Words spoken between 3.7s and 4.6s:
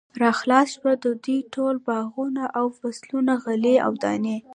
او دانې